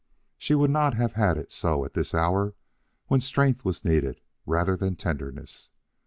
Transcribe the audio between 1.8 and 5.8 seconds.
at this hour when strength was needed rather than tenderness.